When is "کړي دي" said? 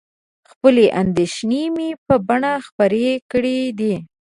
3.31-3.93